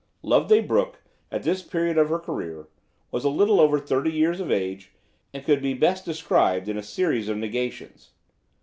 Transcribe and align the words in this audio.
Loveday 0.23 0.61
Brooke, 0.61 1.03
at 1.31 1.43
this 1.43 1.61
period 1.61 1.95
of 1.99 2.09
her 2.09 2.17
career, 2.17 2.67
was 3.11 3.23
a 3.23 3.29
little 3.29 3.59
over 3.61 3.77
thirty 3.79 4.11
years 4.11 4.39
of 4.39 4.49
age, 4.49 4.93
and 5.31 5.45
could 5.45 5.61
be 5.61 5.75
best 5.75 6.05
described 6.05 6.67
in 6.67 6.75
a 6.75 6.81
series 6.81 7.29
of 7.29 7.37
negations. 7.37 8.09